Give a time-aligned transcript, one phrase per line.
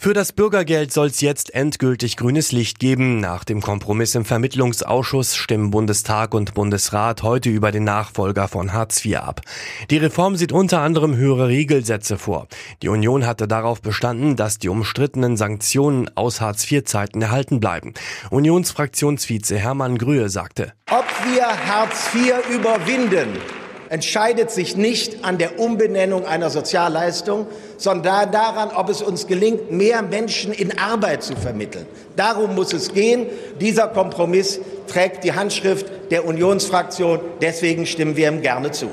[0.00, 3.18] Für das Bürgergeld soll es jetzt endgültig grünes Licht geben.
[3.18, 9.04] Nach dem Kompromiss im Vermittlungsausschuss stimmen Bundestag und Bundesrat heute über den Nachfolger von Hartz
[9.04, 9.40] IV ab.
[9.90, 12.46] Die Reform sieht unter anderem höhere Regelsätze vor.
[12.80, 17.92] Die Union hatte darauf bestanden, dass die umstrittenen Sanktionen aus Hartz IV-Zeiten erhalten bleiben.
[18.30, 20.74] Unionsfraktionsvize Hermann Grühe sagte.
[20.92, 23.30] Ob wir Hartz IV überwinden,
[23.90, 27.46] entscheidet sich nicht an der Umbenennung einer Sozialleistung,
[27.76, 31.86] sondern daran, ob es uns gelingt, mehr Menschen in Arbeit zu vermitteln.
[32.16, 33.26] Darum muss es gehen.
[33.60, 37.20] Dieser Kompromiss trägt die Handschrift der Unionsfraktion.
[37.40, 38.88] Deswegen stimmen wir ihm gerne zu.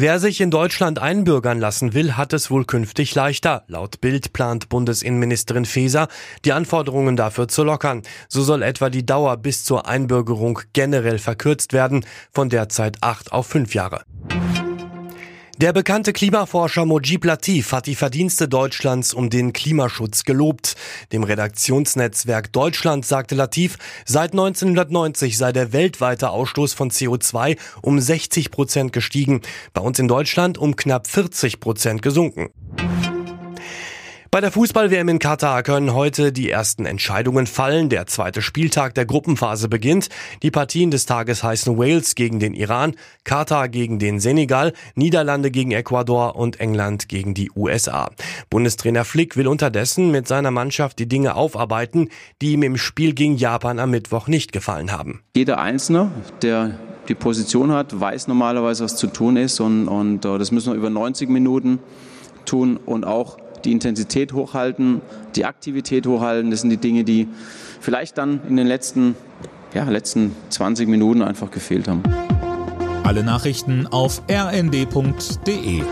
[0.00, 3.64] Wer sich in Deutschland einbürgern lassen will, hat es wohl künftig leichter.
[3.66, 6.06] Laut Bild plant Bundesinnenministerin Faeser,
[6.44, 8.02] die Anforderungen dafür zu lockern.
[8.28, 13.48] So soll etwa die Dauer bis zur Einbürgerung generell verkürzt werden, von derzeit acht auf
[13.48, 14.04] fünf Jahre.
[15.60, 20.76] Der bekannte Klimaforscher Mojib Latif hat die Verdienste Deutschlands um den Klimaschutz gelobt.
[21.10, 28.52] Dem Redaktionsnetzwerk Deutschland sagte Latif, seit 1990 sei der weltweite Ausstoß von CO2 um 60
[28.52, 29.42] Prozent gestiegen,
[29.74, 32.50] bei uns in Deutschland um knapp 40 Prozent gesunken.
[34.30, 37.88] Bei der Fußball-WM in Katar können heute die ersten Entscheidungen fallen.
[37.88, 40.10] Der zweite Spieltag der Gruppenphase beginnt.
[40.42, 45.70] Die Partien des Tages heißen Wales gegen den Iran, Katar gegen den Senegal, Niederlande gegen
[45.70, 48.10] Ecuador und England gegen die USA.
[48.50, 52.10] Bundestrainer Flick will unterdessen mit seiner Mannschaft die Dinge aufarbeiten,
[52.42, 55.22] die ihm im Spiel gegen Japan am Mittwoch nicht gefallen haben.
[55.34, 56.10] Jeder Einzelne,
[56.42, 60.74] der die Position hat, weiß normalerweise, was zu tun ist und, und äh, das müssen
[60.74, 61.78] wir über 90 Minuten
[62.44, 65.00] tun und auch die Intensität hochhalten,
[65.36, 66.50] die Aktivität hochhalten.
[66.50, 67.28] Das sind die Dinge, die
[67.80, 69.16] vielleicht dann in den letzten,
[69.74, 72.02] ja, letzten 20 Minuten einfach gefehlt haben.
[73.04, 75.82] Alle Nachrichten auf rnd.de